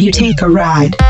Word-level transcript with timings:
you 0.00 0.10
take 0.10 0.40
a 0.40 0.48
ride. 0.48 1.09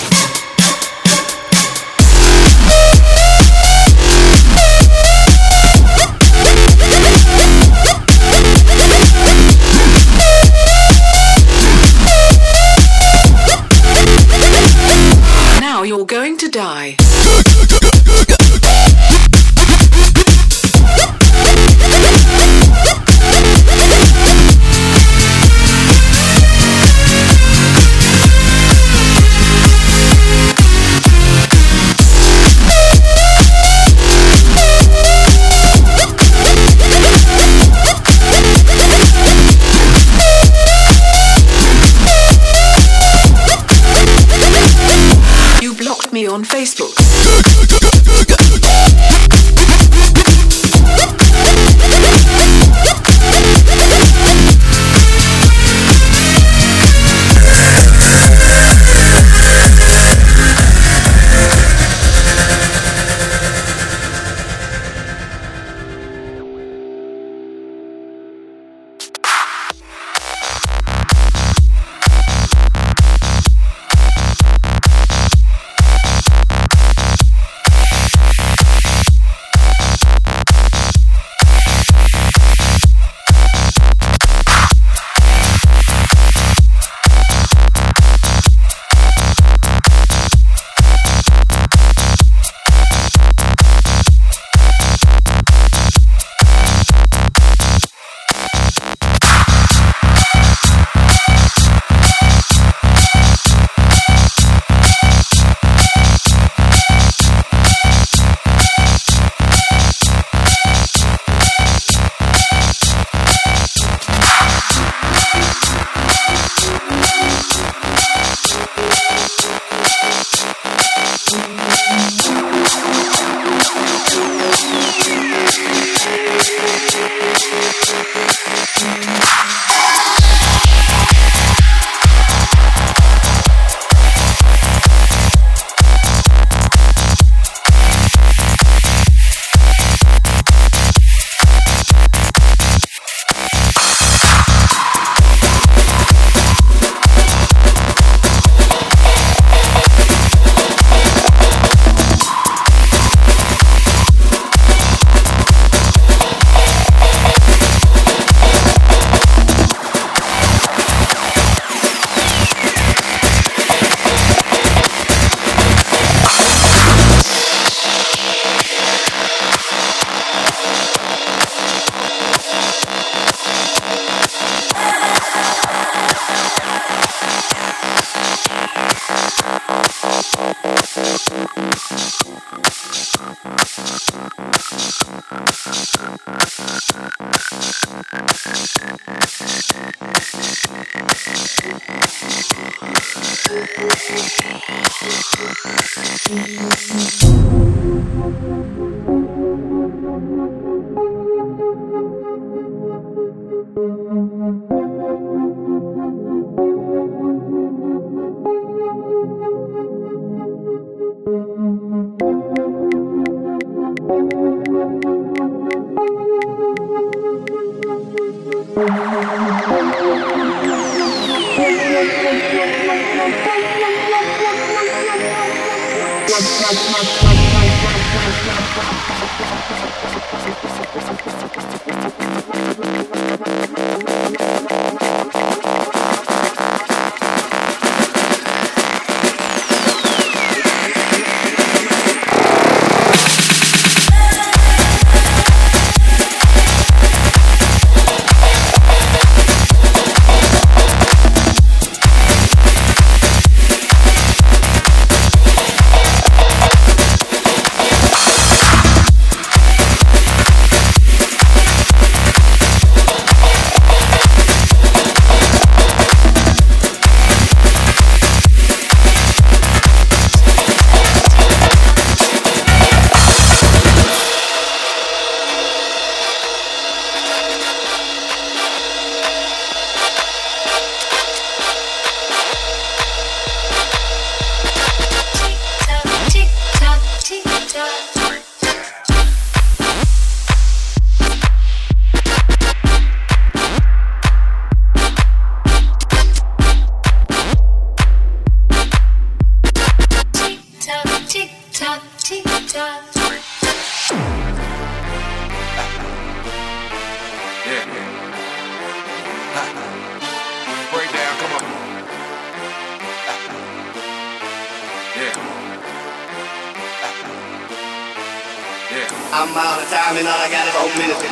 Yeah. 318.91 319.07
I'm 319.31 319.55
out 319.55 319.79
of 319.79 319.87
time 319.87 320.19
and 320.19 320.27
all 320.27 320.35
I 320.35 320.51
got 320.51 320.67
is 320.67 320.75
four 320.75 320.91
minutes. 320.99 321.23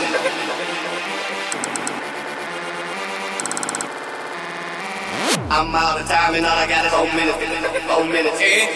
I'm 5.52 5.76
out 5.76 6.00
of 6.00 6.08
time 6.08 6.36
and 6.36 6.46
all 6.46 6.56
I 6.56 6.66
got 6.70 6.86
is 6.86 6.92
four 6.94 7.12
minutes. 7.12 7.38
Four 7.86 8.06
minutes. 8.06 8.40
Yeah. 8.40 8.70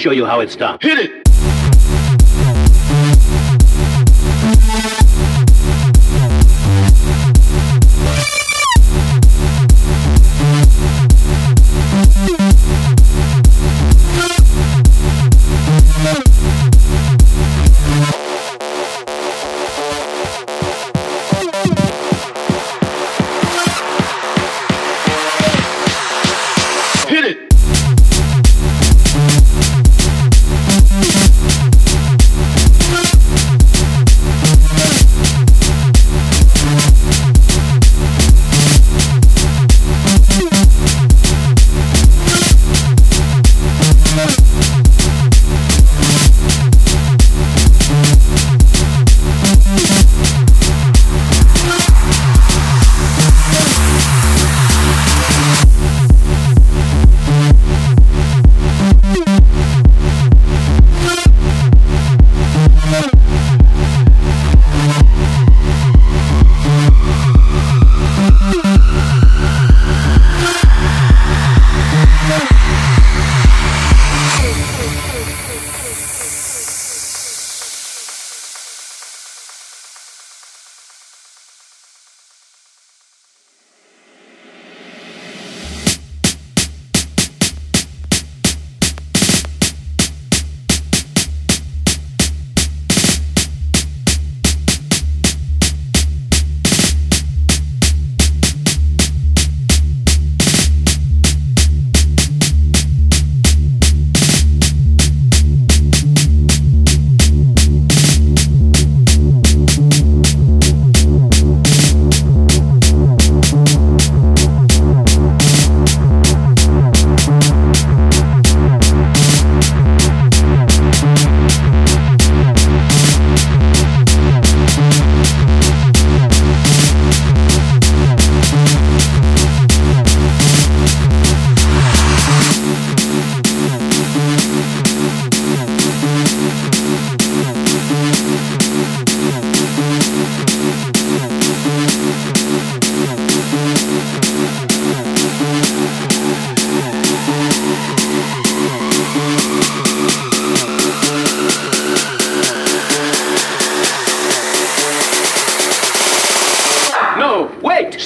show 0.00 0.10
you 0.10 0.24
how 0.24 0.40
it's 0.40 0.56
done. 0.56 0.78
Hit 0.80 0.98
it! 0.98 1.09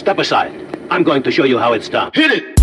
Step 0.04 0.18
aside. 0.18 0.52
I'm 0.90 1.02
going 1.02 1.22
to 1.22 1.30
show 1.30 1.44
you 1.44 1.56
how 1.58 1.72
it's 1.72 1.88
done. 1.88 2.10
Hit 2.12 2.30
it! 2.30 2.53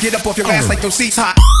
get 0.00 0.14
up 0.14 0.26
off 0.26 0.38
your 0.38 0.50
ass 0.50 0.68
like 0.68 0.82
your 0.82 0.90
seat's 0.90 1.16
hot. 1.16 1.59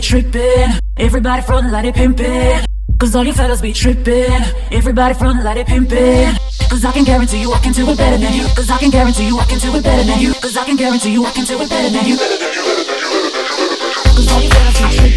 Be 0.00 0.06
trippin'. 0.06 0.78
Everybody 0.96 1.42
front 1.42 1.70
like 1.70 1.84
they 1.84 1.92
pimpin'. 1.92 2.64
Cause 2.98 3.14
all 3.14 3.24
you 3.24 3.32
fellas 3.32 3.60
be 3.60 3.72
trippin'. 3.72 4.42
Everybody 4.70 5.14
front 5.14 5.44
like 5.44 5.56
they 5.56 5.64
pimpin'. 5.64 6.36
Cause 6.70 6.84
I 6.84 6.92
can 6.92 7.04
guarantee 7.04 7.40
you 7.40 7.52
I 7.52 7.58
can 7.58 7.72
do 7.72 7.88
it 7.90 7.98
better 7.98 8.16
than 8.16 8.32
you. 8.34 8.44
Cause 8.56 8.70
I 8.70 8.78
can 8.78 8.90
guarantee 8.90 9.26
you 9.26 9.38
I 9.38 9.44
can 9.44 9.58
do 9.58 9.74
it 9.74 9.82
better 9.82 10.04
than 10.04 10.20
you. 10.20 10.32
Cause 10.34 10.56
I 10.56 10.64
can 10.64 10.76
guarantee 10.76 11.12
you 11.12 11.24
I 11.26 11.30
can 11.32 11.44
do 11.44 11.60
it 11.60 11.68
better 11.68 11.90
than 11.90 12.06
you. 12.06 12.16
Cause 14.16 14.28
all 14.32 14.42
you 14.42 14.50
fellas 14.50 14.80
be 14.80 14.96
trippin'. 14.96 15.09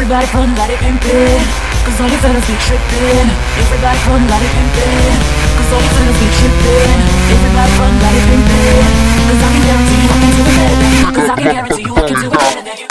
Everybody 0.00 0.26
front 0.32 0.56
like 0.56 0.68
they 0.68 0.76
pimpin'. 0.80 1.44
Cause 1.84 2.00
all 2.00 2.08
you 2.08 2.16
fellas 2.24 2.46
be 2.48 2.56
trippin', 2.64 3.28
everybody 3.60 3.98
front 4.08 4.24
like 4.30 4.40
they 4.40 4.48
pimpin'. 4.48 5.20
Cause 5.60 5.72
all 5.76 5.82
you 5.84 5.92
fellas 5.92 6.16
be 6.16 6.28
trippin', 6.40 7.00
everybody 7.28 7.72
front 7.76 8.00
like 8.00 8.14
they 8.16 8.24
pimpin'. 8.32 8.88
Cause 9.28 9.42
I 9.44 9.48
can 9.52 9.60
guarantee 9.68 10.00
you 10.00 10.08
I 10.08 10.18
can 10.24 10.32
do 10.32 10.40
it 10.40 10.56
better. 10.56 11.12
Cause 11.12 11.28
I 11.28 11.36
can 11.36 11.52
guarantee 11.52 11.84
you 11.84 11.94
I 11.94 12.08
can 12.08 12.16
do 12.16 12.26
it 12.28 12.32
better 12.32 12.62
than 12.62 12.78
you. 12.78 12.89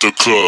The 0.00 0.12
club. 0.12 0.47